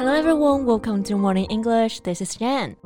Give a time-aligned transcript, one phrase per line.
[0.00, 2.00] Hello everyone, welcome to Morning English.
[2.00, 2.76] This is Jan.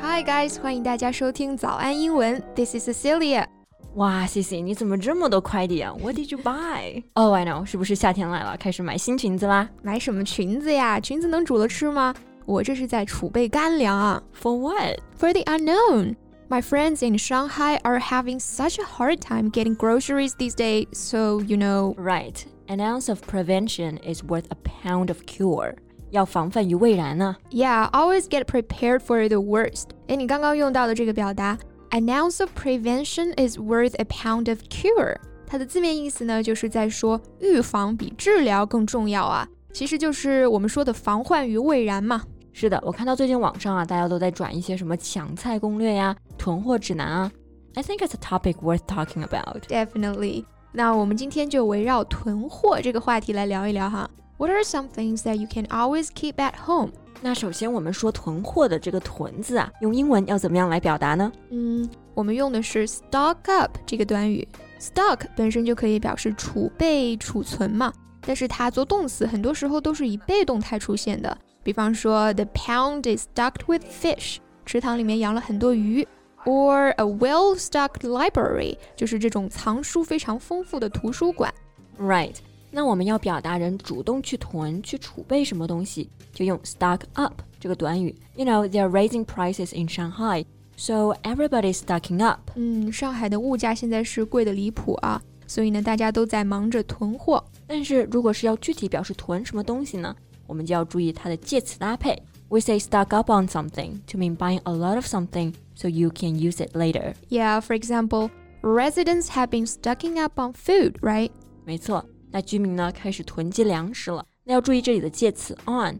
[0.00, 2.42] Hi guys，欢迎大家收听早安英文。
[2.54, 3.46] This is Cecilia。
[3.94, 5.94] 哇，谢谢你怎么这么多快递啊？
[6.00, 7.02] What did you buy?
[7.14, 9.68] Oh, I know，是不是夏天来了，开始买新裙子啦？
[9.82, 11.00] 买什么裙子呀？
[11.00, 12.14] 裙子能煮了吃吗？
[12.44, 14.22] 我这是在储备干粮啊。
[14.40, 15.00] For what?
[15.18, 16.16] For the unknown.
[16.48, 21.42] My friends in Shanghai are having such a hard time getting groceries these days, so
[21.42, 21.94] you know.
[21.96, 22.46] Right.
[22.68, 25.74] An ounce of prevention is worth a pound of cure.
[26.13, 27.35] 要防范于未然呢。
[27.51, 29.87] Yeah, always get prepared for the worst.
[30.07, 31.57] 哎，你刚刚用到的这个表达
[31.89, 35.17] ，an ounce of prevention is worth a pound of cure。
[35.45, 39.47] 它的字面意思呢，就是在说预防比治疗更重要啊。
[39.73, 42.21] 其实就是我们说的防患于未然嘛。
[42.53, 47.31] 是的，我看到最近网上啊，大家都在转一些什么抢菜攻略呀、囤货指南啊。
[47.73, 49.63] I think it's a topic worth talking about.
[49.67, 50.45] Definitely.
[50.71, 54.07] 那我们今天就围绕囤货这个话题来聊一聊哈。
[54.36, 56.90] What are some things that you can always keep at home？
[57.20, 61.32] 那首先我们说囤货的这个“囤”字啊，用英文要怎么样来表达呢？
[61.50, 64.46] 嗯，我们用的是 stock up 这个短语。
[64.78, 71.36] stock 本身就可以表示储备、储存嘛，但是它做动词很多时候都是以被动态出现的。
[71.64, 76.06] 比方说，the pound is stocked with fish，池塘里面养了很多鱼。
[76.44, 81.52] Or a well-stocked library，就是这种藏书非常丰富的图书馆。
[82.00, 82.36] Right。
[82.72, 88.14] 那我们要表达人主动去囤、去储备什么东西，就用 stock up 这个短语。
[88.36, 90.44] You know they are raising prices in Shanghai,
[90.76, 92.50] so everybody's stocking up。
[92.56, 97.42] 嗯，上海的物价现在是贵的离谱啊，所以呢，大家都在忙着囤货。
[97.66, 100.14] 但是如果是要具体表示囤什么东西呢，
[100.46, 102.22] 我们就要注意它的介词搭配。
[102.50, 106.30] We say stock up on something to mean buying a lot of something so you can
[106.30, 107.14] use it later.
[107.28, 108.30] Yeah, for example,
[108.62, 111.30] residents have been stocking up on food, right?
[111.66, 112.06] 没错。
[112.33, 114.25] 那居民呢开始囤积粮食了。
[114.43, 115.97] 那要注意这里的介词 on，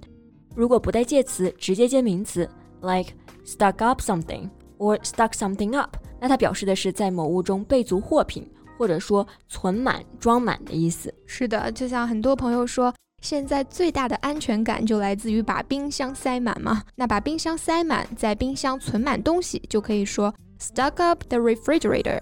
[0.56, 2.50] 如果不带介词，直接接名词
[2.82, 3.14] ，like
[3.46, 4.50] stock up something
[4.80, 8.46] or stock something up，那它表示的是在某物中备足货品，
[8.78, 11.14] 或者说存满、装满的意思。
[11.26, 16.84] 是的，就像很多朋友说，现在最大的安全感就来自于把冰箱塞满嘛。
[16.96, 22.20] 那把冰箱塞满，在冰箱存满东西，就可以说 stock up the refrigerator。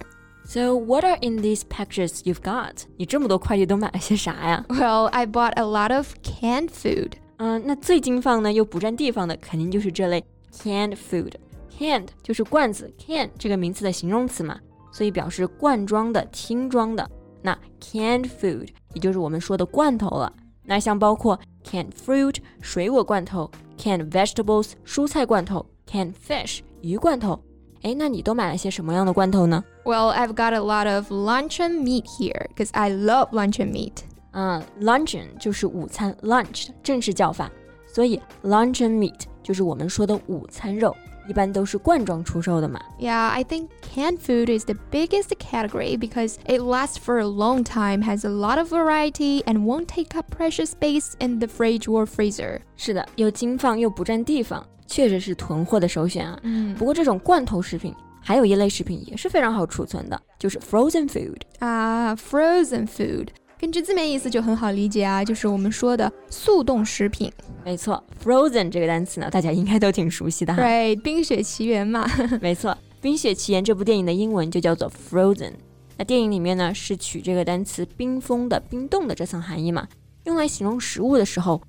[0.50, 2.83] So what are in these packages you've got?
[2.97, 4.65] 你这么多快递都买了些啥呀？
[4.69, 7.12] Well, I bought a lot of canned food.
[7.39, 11.33] 嗯，那最经放呢又不占地方的，肯定就是这类 canned food.
[11.77, 14.59] Canned 就是罐子，can 这个名词的形容词嘛，
[14.93, 17.11] 所以表示罐装的、听装的。
[17.43, 20.33] 那 canned food 也就是我们说的罐头了。
[20.62, 27.39] 那像包括 canned fruit 水果罐头，canned vegetables 蔬菜罐头，canned fish 鱼罐头。
[27.83, 34.03] 哎，那你都买了些什么样的罐头呢 ？Well, I've got a lot of luncheon meat here because I love luncheon meat.
[34.33, 37.50] 嗯，luncheon 就是午餐，lunch 正式叫法，
[37.87, 40.94] 所以 luncheon meat 就是我们说的午餐肉，
[41.28, 42.81] 一般都是罐装出售的嘛。
[42.99, 48.03] Yeah, I think canned food is the biggest category because it lasts for a long time,
[48.03, 52.05] has a lot of variety, and won't take up precious space in the fridge or
[52.05, 52.61] freezer.
[52.77, 54.67] 是的，又经放又不占地方。
[54.89, 56.39] 确实是囤货的首选啊。
[56.43, 63.28] 嗯，不过这种罐头食品 还有一类食品也是非常好储存的，就是 frozen food 啊，frozen food
[63.59, 67.31] 根据字面意思就很好理解啊，就是我们说的速冻食品。
[67.64, 70.62] 没错，frozen 这个单词呢，大家应该都挺熟悉的哈。
[70.62, 72.08] 对，《冰雪奇缘》嘛。
[72.42, 72.72] 没错，
[73.02, 75.54] 《冰雪奇缘》这部电影的英文就叫做 frozen。
[75.98, 79.88] 那电影里面呢，是取这个单词冰封的、冰冻的这层含义嘛，
[80.24, 81.62] 用来形容食物的时候。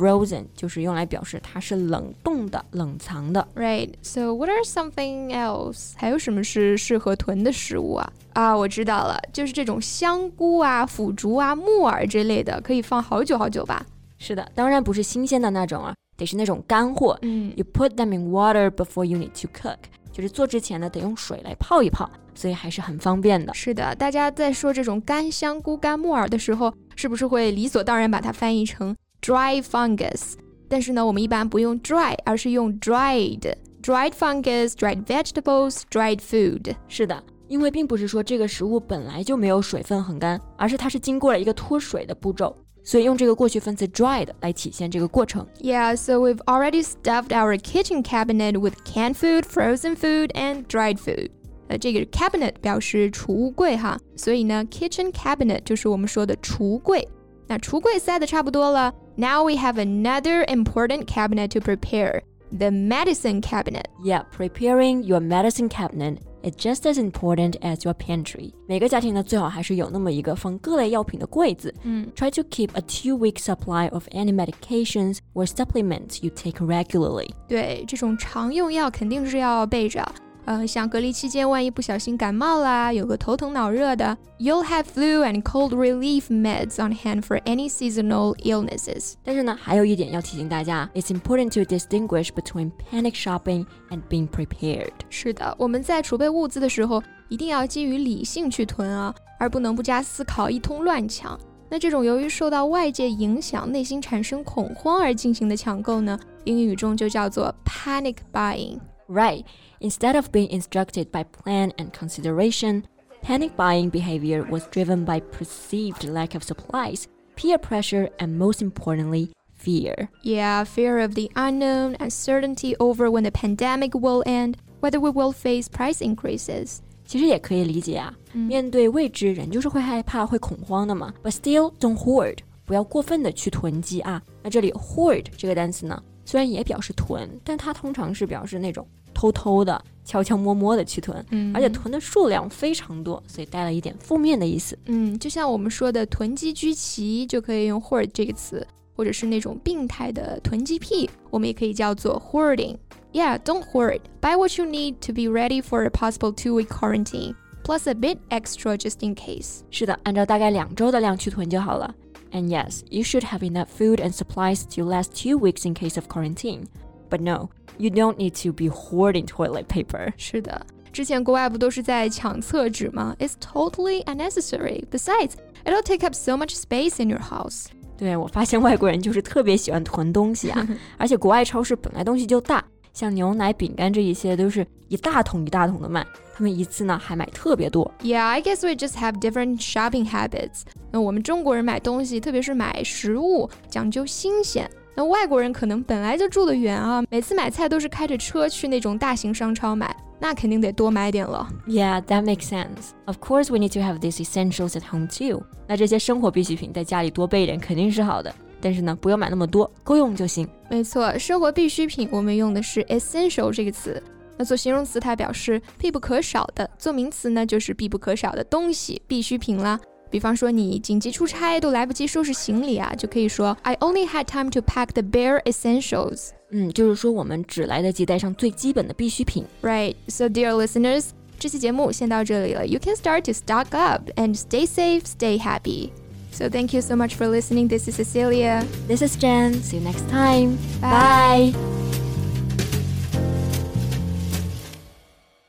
[0.00, 3.46] Frozen 就是用来表示它是冷冻的、冷藏的。
[3.54, 3.90] Right.
[4.00, 5.92] So what are something else?
[5.96, 8.12] 还有什么是适合囤的食物啊？
[8.32, 13.84] 啊，我知道了，就是这种香菇啊、腐竹啊、木耳之类的，可以放好久好久吧？
[14.16, 17.18] 是的，当然不是新鲜的那种啊，得是那种干货。
[17.20, 19.76] 嗯，You put them in water before you need to cook，
[20.12, 23.52] 就是做之前呢得用水来泡一泡，所以还是很方便的。
[23.52, 30.33] 是的，大家在说这种干香菇、干木耳的时候，是不是会理所当然把它翻译成 ？dry fungus，
[30.67, 36.75] 但是呢，我们一般不用 dry，而是用 dried。dried fungus, dried vegetables, dried food。
[36.87, 45.45] 是的，因为并不是说这个食物本来就没有水分很干，而是它是经过了一个脱水的步骤，所以用这个过去分词 dried 来体现这个过程。
[45.61, 51.29] Yeah, so we've already stuffed our kitchen cabinet with canned food, frozen food, and dried food.
[51.67, 57.07] 呃，这个 cabinet 表示储物柜哈，所以呢，kitchen cabinet 就是我们说的橱柜。
[57.47, 62.21] 那橱柜塞的差不多了 ，Now we have another important cabinet to prepare.
[62.57, 63.87] The medicine cabinet.
[64.03, 68.53] Yeah, preparing your medicine cabinet it's just as important as your pantry。
[68.67, 71.73] 每个家庭呢，最好还是有那么一个放各类药品的柜子。
[71.81, 77.29] 嗯，Try to keep a two-week supply of any medications or supplements you take regularly。
[77.47, 80.05] 对，这种常用药肯定是要备着。
[80.46, 89.14] 呃，像隔离期间，万一不小心感冒啦，有个头疼脑热的，you'll have flu and cold relief meds on hand for any seasonal illnesses。
[89.22, 94.90] 但是呢，还有一点要提醒大家，it's important to distinguish between panic shopping and being prepared。
[95.08, 101.38] 是的，我们在储备物资的时候，一定要基于理性去囤啊，而不能不加思考一通乱抢。
[101.68, 108.80] 那这种由于受到外界影响，内心产生恐慌而进行的抢购呢，英语中就叫做 panic buying。
[109.09, 109.45] Right.
[109.79, 112.83] Instead of being instructed by plan and consideration,
[113.21, 119.29] panic buying behavior was driven by perceived lack of supplies, peer pressure, and most importantly,
[119.55, 120.09] fear.
[120.23, 125.31] Yeah, fear of the unknown, uncertainty over when the pandemic will end, whether we will
[125.31, 126.79] face price increases.
[127.05, 131.13] 其实也可以理解啊，嗯面对未知，人就是会害怕、会恐慌的嘛。
[131.23, 134.21] But still, don't hoard，不要过分的去囤积啊。
[134.41, 138.87] 那这里 hoard 这个单词呢，虽然也表示囤，但它通常是表示那种
[139.19, 144.77] 偷偷的、悄悄摸摸的去囤，嗯而且囤的数量非常多，所以带了一点负面的意思。
[144.85, 148.65] 嗯，就像我们说的囤积居奇，就可以用 hoard 这个词，
[148.95, 154.01] 或者是那种病态的囤积癖，我们也可以叫做 hoarding。Yeah, don't hoard.
[154.19, 158.17] Buy what you need to be ready for a possible two-week quarantine, plus a bit
[158.29, 159.61] extra just in case.
[159.71, 161.95] 是的，按照大概两周的量去囤就好了。
[162.31, 166.09] And yes, you should have enough food and supplies to last two weeks in case of
[166.09, 166.65] quarantine.
[167.09, 167.49] But no,
[167.79, 170.11] you don't need to be hoarding toilet paper.
[170.17, 173.15] 是的，之前国外不都是在抢厕纸吗？
[173.19, 174.85] It's totally unnecessary.
[174.89, 175.31] Besides,
[175.65, 177.65] it'll take up so much space in your house.
[177.97, 182.63] 对我发现外国人就是特别喜欢囤东西啊，而且国外超市本来东西就大，
[182.93, 187.89] 像牛奶、饼干这一些都是一大桶一大桶的卖，他们一次呢还买特别多。
[188.01, 190.63] Yeah, I guess we just have different shopping habits.
[190.91, 194.69] 那我们中国人买东西，特别是买食物，讲究新鲜。
[194.94, 201.48] 那外国人可能本来就住得远啊，每次买菜都是开着车去那种大型商超买，那肯定得多买点了。
[201.66, 202.90] Yeah, that makes sense.
[203.06, 205.42] Of course, we need to have these essentials at home too.
[205.66, 210.46] 那这些生活必需品在家里多备一点肯定是好的，但是呢，不要买那么多，够用就行。
[210.68, 214.02] 没错，生活必需品我们用的是 essential 这个词。
[214.36, 219.78] 那做形容词，它表示必不可少的；做名词呢，就是必不可少的东西、必需品啦。
[220.09, 226.29] 比方说，你紧急出差都来不及收拾行李啊，就可以说 I only had time to pack the bare essentials.
[226.51, 229.45] 嗯，就是说我们只来得及带上最基本的必需品。
[229.61, 229.95] Right.
[230.07, 231.07] So, dear listeners,
[231.37, 232.65] 这期节目先到这里了。
[232.65, 235.89] You can start to stock up and stay safe, stay happy.
[236.31, 237.67] So, thank you so much for listening.
[237.67, 238.63] This is Cecilia.
[238.87, 239.61] This is Jen.
[239.61, 240.57] See you next time.
[240.79, 241.51] Bye.
[241.51, 241.55] Bye.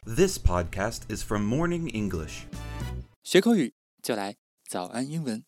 [0.04, 2.46] This podcast is from Morning English.
[3.22, 4.36] 学口语就来
[4.71, 5.43] 早安英文。